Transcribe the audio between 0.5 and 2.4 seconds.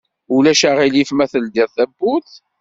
aɣilif ma teldiḍ tawwurt?